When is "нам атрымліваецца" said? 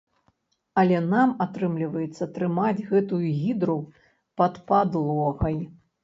1.09-2.27